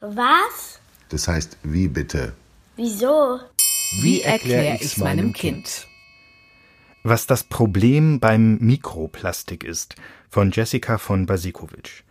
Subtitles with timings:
[0.00, 0.80] Was?
[1.10, 2.32] Das heißt, wie bitte?
[2.76, 3.38] Wieso?
[4.00, 5.86] Wie erkläre ich's meinem Kind?
[7.02, 9.96] Was das Problem beim Mikroplastik ist,
[10.30, 12.04] von Jessica von Basikovic.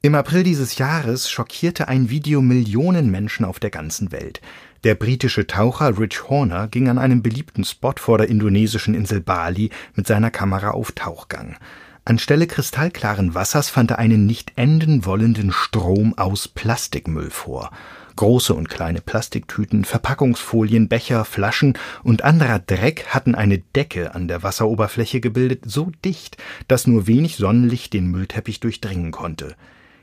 [0.00, 4.40] Im April dieses Jahres schockierte ein Video Millionen Menschen auf der ganzen Welt.
[4.82, 9.68] Der britische Taucher Rich Horner ging an einem beliebten Spot vor der indonesischen Insel Bali
[9.94, 11.56] mit seiner Kamera auf Tauchgang.
[12.04, 17.70] Anstelle kristallklaren Wassers fand er einen nicht enden wollenden Strom aus Plastikmüll vor.
[18.16, 24.42] Große und kleine Plastiktüten, Verpackungsfolien, Becher, Flaschen und anderer Dreck hatten eine Decke an der
[24.42, 29.54] Wasseroberfläche gebildet, so dicht, dass nur wenig Sonnenlicht den Müllteppich durchdringen konnte.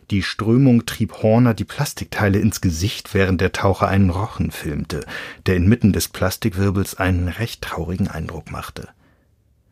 [0.09, 5.05] Die Strömung trieb Horner die Plastikteile ins Gesicht, während der Taucher einen Rochen filmte,
[5.45, 8.87] der inmitten des Plastikwirbels einen recht traurigen Eindruck machte.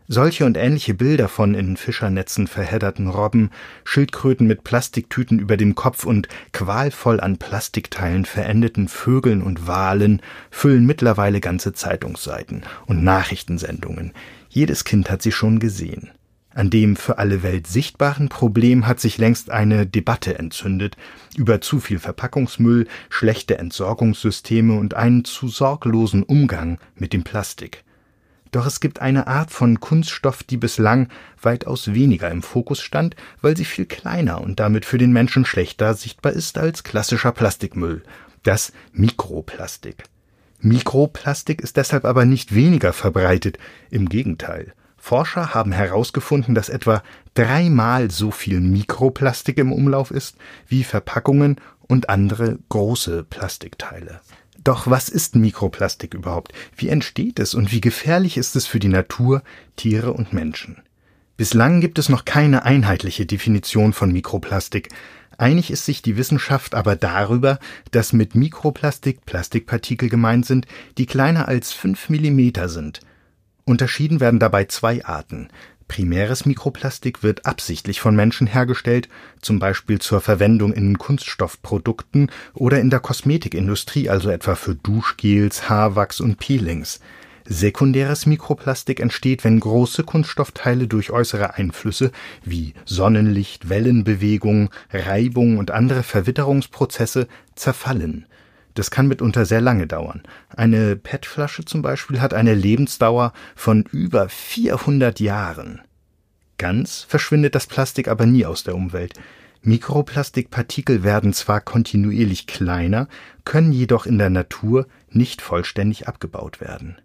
[0.09, 3.49] Solche und ähnliche Bilder von in Fischernetzen verhedderten Robben,
[3.83, 10.85] Schildkröten mit Plastiktüten über dem Kopf und qualvoll an Plastikteilen verendeten Vögeln und Walen füllen
[10.85, 14.13] mittlerweile ganze Zeitungsseiten und Nachrichtensendungen.
[14.47, 16.09] Jedes Kind hat sie schon gesehen.
[16.51, 20.95] An dem für alle Welt sichtbaren Problem hat sich längst eine Debatte entzündet
[21.35, 27.83] über zu viel Verpackungsmüll, schlechte Entsorgungssysteme und einen zu sorglosen Umgang mit dem Plastik.
[28.57, 33.55] Doch es gibt eine Art von Kunststoff, die bislang weitaus weniger im Fokus stand, weil
[33.55, 38.01] sie viel kleiner und damit für den Menschen schlechter sichtbar ist als klassischer Plastikmüll,
[38.41, 40.05] das Mikroplastik.
[40.59, 43.59] Mikroplastik ist deshalb aber nicht weniger verbreitet,
[43.91, 44.73] im Gegenteil.
[44.97, 47.03] Forscher haben herausgefunden, dass etwa
[47.35, 50.35] dreimal so viel Mikroplastik im Umlauf ist
[50.67, 54.19] wie Verpackungen und andere große Plastikteile.
[54.67, 56.51] Doch was ist Mikroplastik überhaupt?
[56.75, 59.41] Wie entsteht es und wie gefährlich ist es für die Natur,
[59.77, 60.81] Tiere und Menschen?
[61.37, 64.89] Bislang gibt es noch keine einheitliche Definition von Mikroplastik.
[65.37, 67.59] Einig ist sich die Wissenschaft aber darüber,
[67.91, 70.67] dass mit Mikroplastik Plastikpartikel gemeint sind,
[70.97, 72.99] die kleiner als fünf Millimeter sind.
[73.63, 75.47] Unterschieden werden dabei zwei Arten
[75.87, 79.07] Primäres Mikroplastik wird absichtlich von Menschen hergestellt,
[79.41, 86.19] zum Beispiel zur Verwendung in Kunststoffprodukten oder in der Kosmetikindustrie, also etwa für Duschgels, Haarwachs
[86.19, 86.99] und Peelings.
[87.45, 92.11] Sekundäres Mikroplastik entsteht, wenn große Kunststoffteile durch äußere Einflüsse
[92.43, 98.25] wie Sonnenlicht, Wellenbewegung, Reibung und andere Verwitterungsprozesse zerfallen
[98.77, 100.23] das kann mitunter sehr lange dauern.
[100.55, 105.81] Eine PET-Flasche zum Beispiel hat eine Lebensdauer von über 400 Jahren.
[106.57, 109.13] Ganz verschwindet das Plastik aber nie aus der Umwelt.
[109.61, 113.07] Mikroplastikpartikel werden zwar kontinuierlich kleiner,
[113.43, 116.97] können jedoch in der Natur nicht vollständig abgebaut werden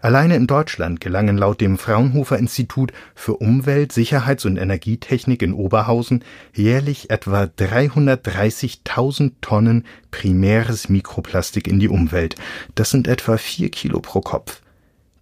[0.00, 6.22] Alleine in Deutschland gelangen laut dem Fraunhofer Institut für Umwelt, Sicherheits und Energietechnik in Oberhausen
[6.54, 12.36] jährlich etwa 330.000 Tonnen primäres Mikroplastik in die Umwelt.
[12.76, 14.62] Das sind etwa vier Kilo pro Kopf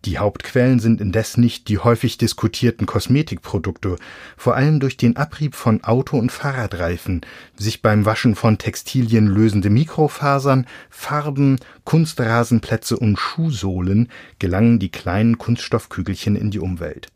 [0.06, 3.96] die Hauptquellen sind indes nicht die häufig diskutierten Kosmetikprodukte,
[4.36, 7.22] vor allem durch den Abrieb von Auto und Fahrradreifen,
[7.56, 14.08] sich beim Waschen von Textilien lösende Mikrofasern, Farben, Kunstrasenplätze und Schuhsohlen
[14.38, 17.08] gelangen die kleinen Kunststoffkügelchen in die Umwelt.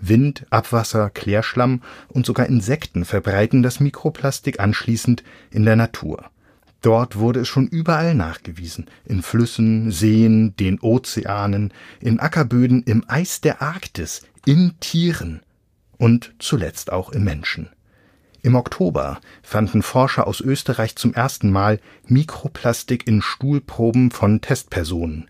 [0.00, 6.30] Wind, Abwasser, Klärschlamm und sogar Insekten verbreiten das Mikroplastik anschließend in der Natur
[6.80, 13.40] Dort wurde es schon überall nachgewiesen, in Flüssen, Seen, den Ozeanen, in Ackerböden, im Eis
[13.40, 15.42] der Arktis, in Tieren
[15.96, 17.68] und zuletzt auch im Menschen.
[18.42, 25.28] Im Oktober fanden Forscher aus Österreich zum ersten Mal Mikroplastik in Stuhlproben von Testpersonen.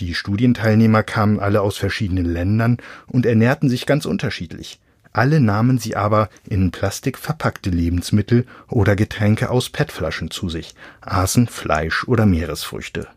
[0.00, 4.80] Die Studienteilnehmer kamen alle aus verschiedenen Ländern und ernährten sich ganz unterschiedlich.
[5.12, 11.48] Alle nahmen sie aber in Plastik verpackte Lebensmittel oder Getränke aus PET-Flaschen zu sich, aßen
[11.48, 13.08] Fleisch oder Meeresfrüchte.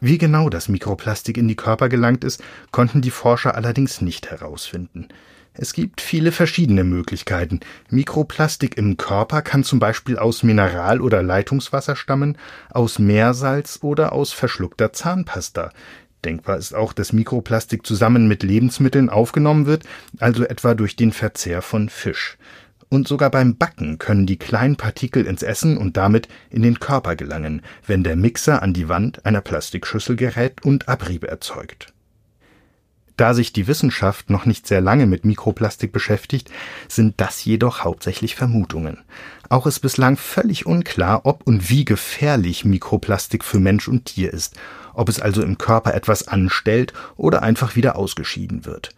[0.00, 2.42] Wie genau das Mikroplastik in die Körper gelangt ist,
[2.72, 5.08] konnten die Forscher allerdings nicht herausfinden.
[5.56, 7.60] Es gibt viele verschiedene Möglichkeiten.
[7.88, 12.36] Mikroplastik im Körper kann zum Beispiel aus Mineral- oder Leitungswasser stammen,
[12.70, 15.70] aus Meersalz oder aus verschluckter Zahnpasta.
[16.24, 19.84] Denkbar ist auch, dass Mikroplastik zusammen mit Lebensmitteln aufgenommen wird,
[20.18, 22.36] also etwa durch den Verzehr von Fisch.
[22.88, 27.16] Und sogar beim Backen können die kleinen Partikel ins Essen und damit in den Körper
[27.16, 31.93] gelangen, wenn der Mixer an die Wand einer Plastikschüssel gerät und Abrieb erzeugt.
[33.16, 36.50] Da sich die Wissenschaft noch nicht sehr lange mit Mikroplastik beschäftigt,
[36.88, 38.98] sind das jedoch hauptsächlich Vermutungen.
[39.48, 44.56] Auch ist bislang völlig unklar, ob und wie gefährlich Mikroplastik für Mensch und Tier ist
[44.94, 48.90] ob es also im Körper etwas anstellt oder einfach wieder ausgeschieden wird.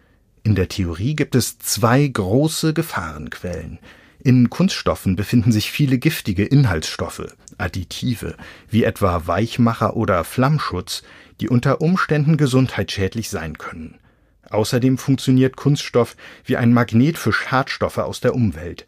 [0.42, 3.78] In der Theorie gibt es zwei große Gefahrenquellen.
[4.22, 8.36] In Kunststoffen befinden sich viele giftige Inhaltsstoffe, Additive,
[8.70, 11.02] wie etwa Weichmacher oder Flammschutz,
[11.40, 13.98] die unter Umständen gesundheitsschädlich sein können.
[14.50, 18.86] Außerdem funktioniert Kunststoff wie ein Magnet für Schadstoffe aus der Umwelt.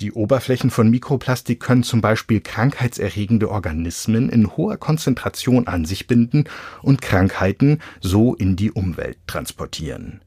[0.00, 6.44] Die Oberflächen von Mikroplastik können zum Beispiel krankheitserregende Organismen in hoher Konzentration an sich binden
[6.82, 10.20] und Krankheiten so in die Umwelt transportieren.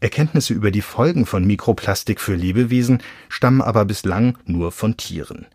[0.00, 5.46] Erkenntnisse über die Folgen von Mikroplastik für Lebewesen stammen aber bislang nur von Tieren.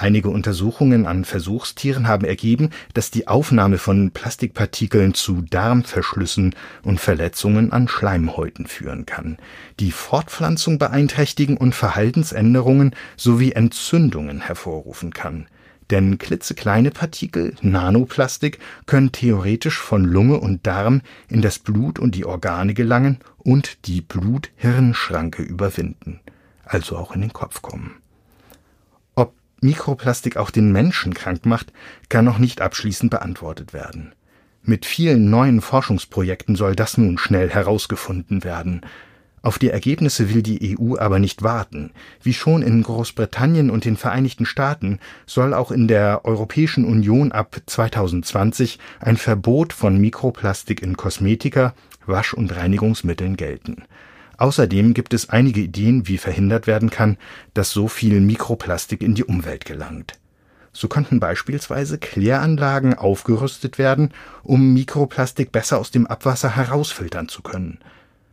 [0.00, 6.54] Einige Untersuchungen an Versuchstieren haben ergeben, dass die Aufnahme von Plastikpartikeln zu Darmverschlüssen
[6.84, 9.38] und Verletzungen an Schleimhäuten führen kann,
[9.80, 15.48] die Fortpflanzung beeinträchtigen und Verhaltensänderungen sowie Entzündungen hervorrufen kann
[15.90, 21.00] denn klitzekleine Partikel, Nanoplastik, können theoretisch von Lunge und Darm
[21.30, 26.20] in das Blut und die Organe gelangen und die Blut-Hirn-Schranke überwinden,
[26.66, 27.94] also auch in den Kopf kommen.
[29.60, 31.72] Mikroplastik auch den Menschen krank macht,
[32.08, 34.14] kann noch nicht abschließend beantwortet werden.
[34.62, 38.82] Mit vielen neuen Forschungsprojekten soll das nun schnell herausgefunden werden.
[39.40, 41.92] Auf die Ergebnisse will die EU aber nicht warten.
[42.22, 47.56] Wie schon in Großbritannien und den Vereinigten Staaten soll auch in der Europäischen Union ab
[47.64, 51.72] 2020 ein Verbot von Mikroplastik in Kosmetika,
[52.04, 53.84] Wasch- und Reinigungsmitteln gelten.
[54.38, 57.18] Außerdem gibt es einige Ideen, wie verhindert werden kann,
[57.54, 60.14] dass so viel Mikroplastik in die Umwelt gelangt.
[60.72, 64.12] So könnten beispielsweise Kläranlagen aufgerüstet werden,
[64.44, 67.78] um Mikroplastik besser aus dem Abwasser herausfiltern zu können.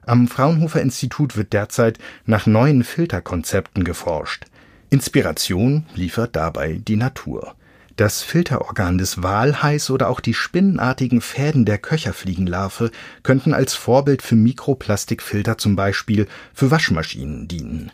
[0.05, 1.97] Am Fraunhofer Institut wird derzeit
[2.27, 4.45] nach neuen Filterkonzepten geforscht.
[4.91, 7.55] Inspiration liefert dabei die Natur.
[7.95, 12.91] Das Filterorgan des Walhais oder auch die spinnenartigen Fäden der Köcherfliegenlarve
[13.23, 17.91] könnten als Vorbild für Mikroplastikfilter zum Beispiel für Waschmaschinen dienen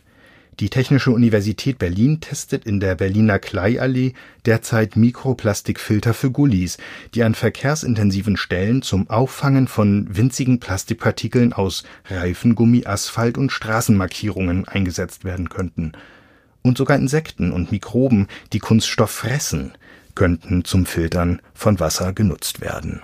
[0.61, 4.13] die Technische Universität Berlin testet in der Berliner Kleiallee
[4.45, 6.77] derzeit Mikroplastikfilter für Gullis,
[7.15, 15.25] die an verkehrsintensiven Stellen zum Auffangen von winzigen Plastikpartikeln aus Reifengummi, Asphalt und Straßenmarkierungen eingesetzt
[15.25, 15.93] werden könnten.
[16.61, 19.71] Und sogar Insekten und Mikroben, die Kunststoff fressen,
[20.15, 23.01] könnten zum Filtern von Wasser genutzt werden